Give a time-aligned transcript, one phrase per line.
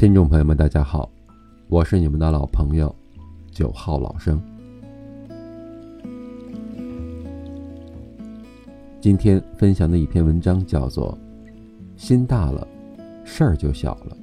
[0.00, 1.10] 听众朋友们，大家好，
[1.68, 2.96] 我是你们的老朋友
[3.50, 4.40] 九号老生。
[8.98, 11.12] 今天分享的一篇文章叫做
[12.02, 12.66] 《心大了，
[13.26, 14.16] 事儿就小了》。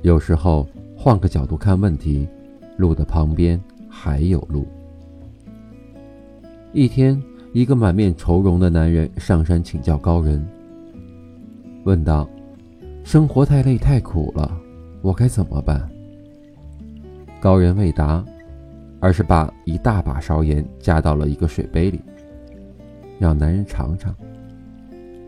[0.00, 0.66] 有时候
[0.96, 2.26] 换个角度看问题，
[2.78, 4.66] 路的旁边还有路。
[6.72, 7.22] 一天，
[7.52, 10.42] 一个满面愁容的男人上山请教高人。
[11.88, 12.28] 问道
[13.02, 14.54] ：“生活太累太苦了，
[15.00, 15.88] 我该怎么办？”
[17.40, 18.22] 高人未答，
[19.00, 21.98] 而是把一大把勺盐加到了一个水杯里，
[23.18, 24.14] 让男人尝尝。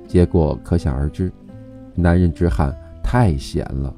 [0.06, 1.32] 结果可想而知，
[1.94, 3.96] 男人直喊：“太咸了！”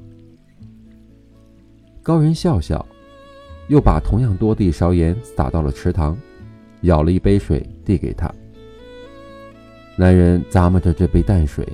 [2.01, 2.85] 高人笑笑，
[3.67, 6.17] 又把同样多的一勺盐撒到了池塘，
[6.79, 8.33] 舀了一杯水递给他。
[9.97, 11.67] 男人咂摸着这杯淡水。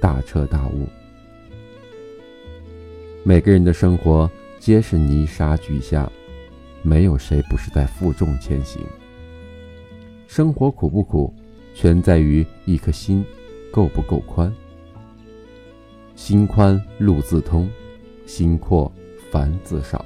[0.00, 0.86] 大彻大悟，
[3.22, 6.10] 每个人的生活皆是泥沙俱下，
[6.82, 8.82] 没有谁不是在负重前行。
[10.26, 11.34] 生活苦不苦，
[11.74, 13.24] 全在于一颗心
[13.72, 14.52] 够不够宽。
[16.14, 17.68] 心宽路自通，
[18.26, 18.92] 心阔
[19.30, 20.04] 烦自少。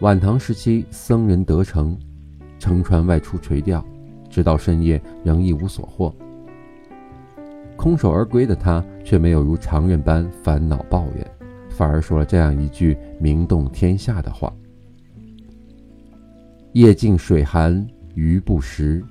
[0.00, 1.98] 晚唐时期，僧人得成，
[2.58, 3.82] 乘船外出垂钓。
[4.36, 6.14] 直到深夜仍一无所获，
[7.74, 11.26] 空手而归的他却没有如常人般烦恼抱怨，
[11.70, 14.52] 反而说了这样一句名动天下的话
[16.72, 19.02] ：“夜静水寒鱼不食，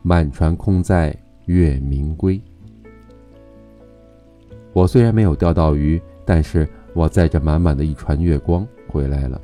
[0.00, 2.40] 满船空载月明归。”
[4.72, 9.38] 我虽然没有钓到鱼，但是我载着满满的一船月光回来了。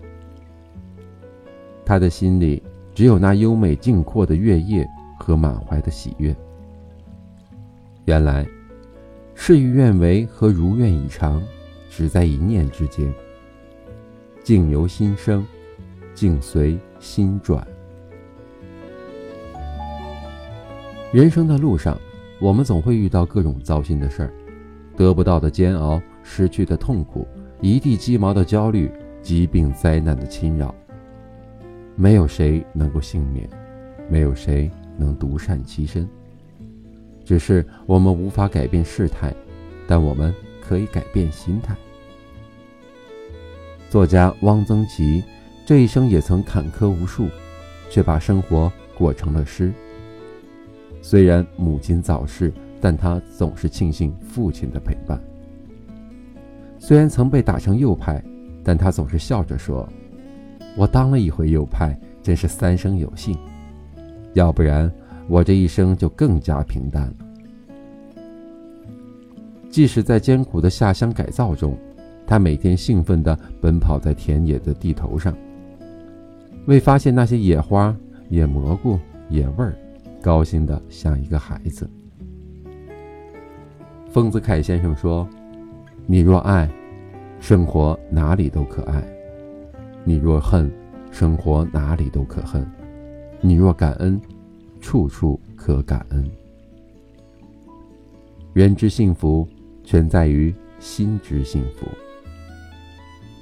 [1.85, 2.63] 他的心里。
[2.95, 4.87] 只有那优美静阔的月夜
[5.19, 6.35] 和满怀的喜悦。
[8.05, 8.47] 原来，
[9.35, 11.43] 事与愿违和如愿以偿，
[11.89, 13.13] 只在一念之间。
[14.43, 15.47] 境由心生，
[16.15, 17.67] 境随心转。
[21.13, 21.99] 人生的路上，
[22.41, 24.33] 我们总会遇到各种糟心的事儿，
[24.97, 27.27] 得不到的煎熬，失去的痛苦，
[27.61, 28.91] 一地鸡毛的焦虑，
[29.23, 30.75] 疾病灾难的侵扰。
[31.95, 33.49] 没有谁能够幸免，
[34.09, 36.09] 没有谁能独善其身。
[37.25, 39.33] 只是我们无法改变事态，
[39.87, 41.77] 但我们可以改变心态。
[43.89, 45.23] 作家汪曾祺
[45.67, 47.29] 这一生也曾坎坷无数，
[47.91, 49.73] 却把生活过成了诗。
[51.01, 55.23] 虽然母亲早逝，但他总是庆幸父亲的陪伴。
[56.79, 58.23] 虽然曾被打成右派，
[58.65, 59.89] 但他总是笑着说。
[60.77, 63.37] 我当了一回右派，真是三生有幸，
[64.33, 64.91] 要不然
[65.29, 67.15] 我这一生就更加平淡了。
[69.69, 71.77] 即使在艰苦的下乡改造中，
[72.27, 75.35] 他每天兴奋地奔跑在田野的地头上，
[76.67, 77.95] 为发现那些野花、
[78.29, 79.75] 野蘑菇、野味儿，
[80.23, 81.89] 高兴得像一个孩子。
[84.11, 85.27] 丰子恺先生说
[86.07, 86.71] ：“你若爱，
[87.41, 89.03] 生活哪里都可爱。”
[90.05, 90.71] 你若恨，
[91.13, 92.65] 生活哪里都可恨；
[93.41, 94.21] 你若感恩，
[94.81, 96.29] 处处可感恩。
[98.53, 99.47] 人之幸福，
[99.85, 101.87] 全在于心之幸福。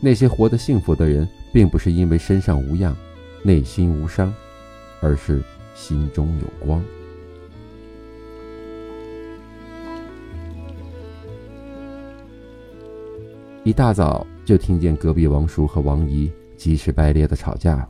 [0.03, 2.95] 那些活得幸福的人，并不是因为身上无恙，
[3.43, 4.33] 内心无伤，
[5.01, 5.43] 而是
[5.75, 6.83] 心中有光。
[13.65, 16.31] 一大早就听见隔壁王叔和王姨。
[16.61, 17.89] 急赤白咧的吵架，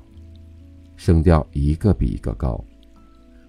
[0.95, 2.65] 声调一个比一个高。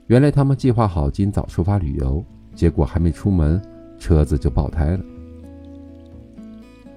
[0.08, 3.62] 原来他们计划好今早出发旅游，结果还没出门，
[4.00, 5.00] 车子就爆胎了。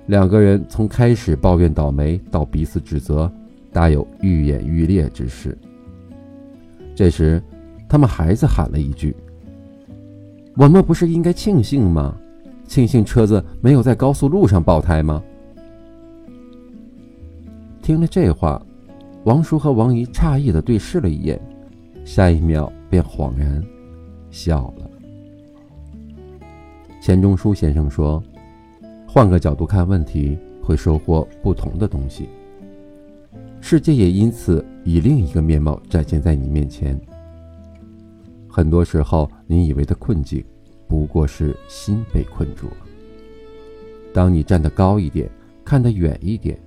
[0.07, 3.31] 两个人从开始抱怨倒霉到彼此指责，
[3.71, 5.55] 大有愈演愈烈之势。
[6.95, 7.43] 这时，
[7.87, 9.15] 他们孩子喊了一句
[10.57, 12.17] ：“我们不是应该庆幸吗？
[12.67, 15.23] 庆幸车子没有在高速路上爆胎吗？”
[17.85, 18.65] 听了这话，
[19.25, 21.39] 王叔和王姨诧异的对视了一眼，
[22.03, 23.63] 下一秒便恍然
[24.31, 24.91] 笑了。
[27.03, 28.23] 钱钟书先生说
[29.07, 32.27] ：“换个角度看问题，会收获不同的东西。
[33.61, 36.99] 世界也因此以另一个面貌展现在你面前。
[38.49, 40.43] 很多时候，你以为的困境，
[40.89, 42.77] 不过是心被困住了。
[44.15, 45.31] 当你站得高一点，
[45.67, 46.59] 看得远一点。”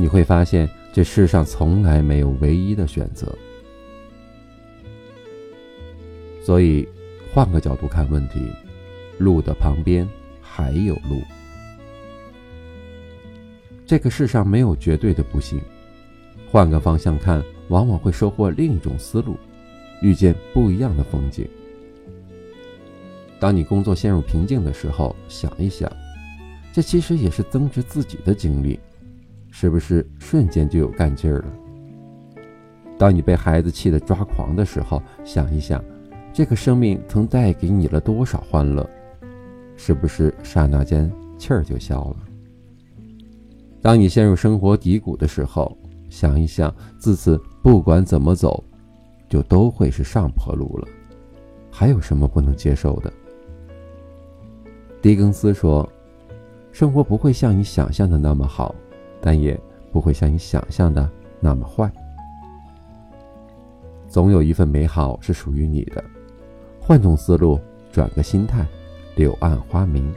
[0.00, 3.36] 你会发现，这世上从来没有唯一的选择。
[6.42, 6.88] 所以，
[7.30, 8.50] 换个角度看问题，
[9.18, 10.08] 路的旁边
[10.40, 11.20] 还有路。
[13.84, 15.60] 这个世上没有绝对的不幸，
[16.50, 19.36] 换个方向看，往往会收获另一种思路，
[20.00, 21.46] 遇见不一样的风景。
[23.38, 25.92] 当你工作陷入瓶颈的时候，想一想，
[26.72, 28.80] 这其实也是增值自己的经历，
[29.50, 31.52] 是不是瞬间就有干劲儿了？
[32.98, 35.82] 当你被孩子气得抓狂的时候，想一想，
[36.32, 38.88] 这个生命曾带给你了多少欢乐，
[39.76, 42.16] 是不是刹那间气儿就消了？
[43.82, 45.76] 当你陷入生活低谷的时候，
[46.10, 48.62] 想一想，自此不管怎么走，
[49.28, 50.86] 就都会是上坡路了，
[51.70, 53.10] 还有什么不能接受的？
[55.00, 55.90] 狄更斯说
[56.70, 58.74] ：“生活不会像你想象的那么好，
[59.20, 59.58] 但也
[59.92, 61.08] 不会像你想象的
[61.40, 61.90] 那么坏。
[64.08, 66.02] 总有一份美好是属于你的。
[66.80, 67.60] 换种思路，
[67.92, 68.66] 转个心态，
[69.14, 70.12] 柳暗花明。”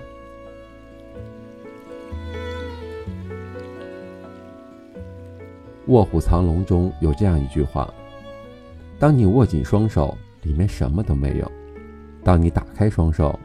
[5.91, 7.93] 《卧虎藏龙》中有这样一句话
[8.97, 11.45] ：“当你握紧双手，里面什么都没有；
[12.23, 13.37] 当你打开双手，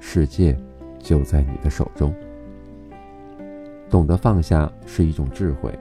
[0.00, 0.58] 世界
[0.98, 2.12] 就在你的手中。”
[3.90, 5.72] 懂得放下是一种智慧。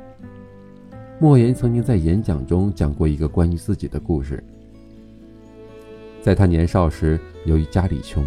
[1.20, 4.44] 莫言曾经在演讲中讲过一个关于自己的故事。
[6.22, 8.26] 在他年少时，由于家里穷，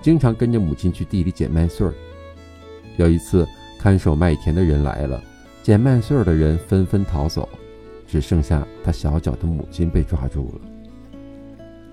[0.00, 1.92] 经常跟着母亲去地里捡麦穗儿。
[2.96, 3.46] 有一次，
[3.78, 5.22] 看守麦田的人来了。
[5.62, 7.48] 捡麦穗儿的人纷纷逃走，
[8.06, 10.60] 只剩下他小脚的母亲被抓住了。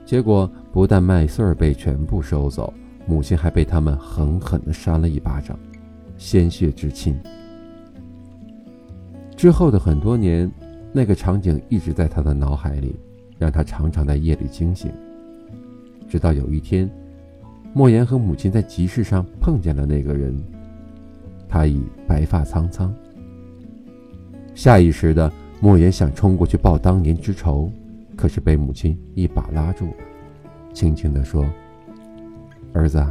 [0.06, 2.74] 结果不但麦穗儿被全部收走，
[3.06, 5.60] 母亲还被他们狠狠地扇了一巴掌，
[6.20, 7.18] 鲜血之亲。
[9.38, 10.52] 之后的很多年，
[10.92, 12.94] 那个场景一直在他的脑海里，
[13.38, 14.92] 让他常常在夜里惊醒。
[16.10, 16.90] 直到有一天，
[17.74, 20.38] 莫言和母亲在集市上碰见了那个人，
[21.48, 22.94] 他已白发苍苍。
[24.54, 25.32] 下意识的，
[25.62, 27.72] 莫言想冲过去报当年之仇，
[28.18, 29.88] 可是被母亲一把拉住，
[30.74, 31.46] 轻轻地说
[32.74, 33.02] ：“儿子，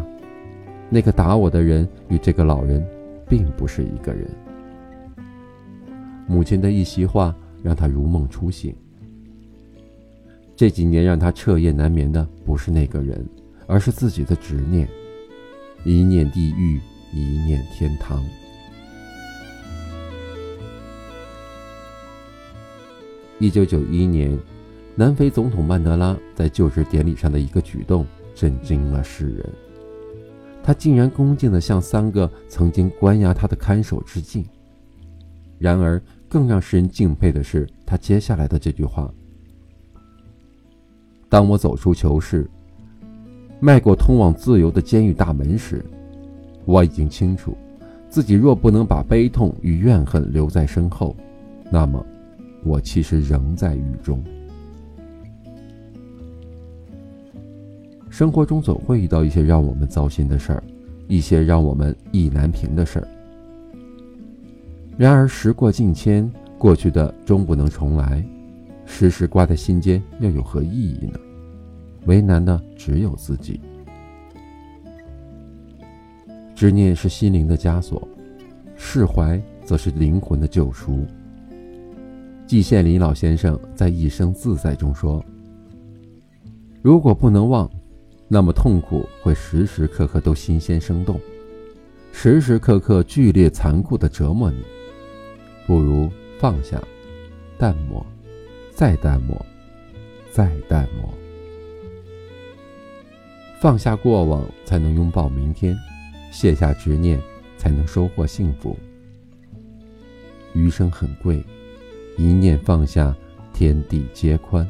[0.91, 2.87] 那个打我的人与这个老人，
[3.29, 4.29] 并不是一个人。”
[6.27, 8.75] 母亲的一席话让他如梦初醒。
[10.55, 13.25] 这几年让他彻夜难眠的不是那个人，
[13.67, 14.89] 而是自己的执念，
[15.85, 16.81] 一念地狱，
[17.15, 18.25] 一念天堂。
[23.39, 24.37] 一九九一年，
[24.97, 28.05] 南非总统曼德拉在就职典礼上的一个举动
[28.35, 29.49] 震惊了世人。
[30.69, 34.45] 他竟然恭敬地向三个曾经关押他的看守致敬。
[35.57, 35.99] 然而，
[36.29, 39.11] 更让世人敬佩的是他接下来的这句话
[41.27, 42.47] ：“当我走出囚室，
[43.61, 45.83] 迈过通往自由的监狱大门时，
[46.67, 47.57] 我已经清楚，
[48.11, 51.17] 自己若不能把悲痛与怨恨留在身后，
[51.73, 52.05] 那么……”
[52.63, 54.23] 我其实仍在狱中。
[58.19, 60.61] 生活中总会遇到一些让我们糟心的事儿，
[61.07, 63.07] 一些让我们意难平的事儿。
[64.97, 66.29] 然而时过境迁，
[66.59, 68.27] 过去的终不能重来，
[68.85, 71.17] 时时挂在心间又有何意义呢？
[72.07, 73.61] 为难的只有自己。
[76.57, 78.03] 执念是心灵的枷锁，
[78.75, 81.07] 释怀则是灵魂的救赎。
[82.49, 85.25] 季羡林老先生在《一生自在》中说
[86.83, 87.71] ：“如果不能忘，
[88.29, 91.19] 那么痛苦会时时刻刻都新鲜生动，
[92.13, 94.63] 时时刻刻剧烈残酷地折磨你。
[95.67, 96.79] 不如放下，
[97.57, 98.05] 淡漠，
[98.71, 99.35] 再淡漠，
[100.31, 101.13] 再淡漠。
[103.61, 105.75] 放下过往，才能拥抱明天；
[106.31, 107.21] 卸下执念，
[107.57, 108.77] 才能收获幸福。
[110.53, 111.43] 余生很贵。”
[112.19, 113.15] 一念放下，
[113.53, 114.69] 天地皆宽。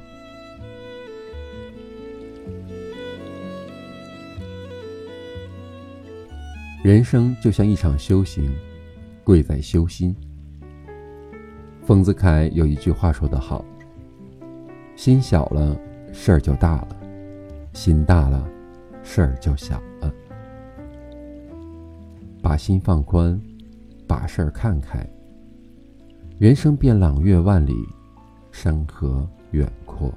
[6.81, 8.55] 人生就像一场修行，
[9.25, 10.15] 贵在修心。
[11.83, 13.65] 丰子恺有一句话说得好
[14.95, 15.77] ：“心小了，
[16.13, 16.97] 事儿就大了；
[17.73, 18.49] 心大了，
[19.03, 20.15] 事儿就小了。”
[22.41, 23.41] 把心放宽，
[24.07, 25.05] 把事儿看开。
[26.39, 27.75] 人生便朗月万里，
[28.53, 30.15] 山河远阔。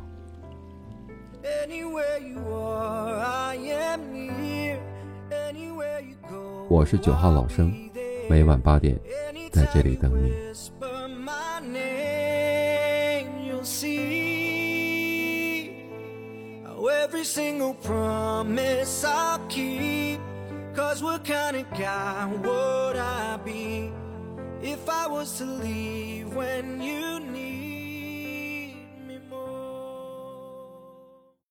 [6.71, 7.69] 我是九号老生，
[8.29, 8.97] 每晚八点
[9.51, 10.31] 在这里等你。
[16.65, 20.19] Oh, every single promise I'll keep.
[20.73, 23.91] Cause what kind of guy would I be
[24.61, 27.10] if I was to leave when you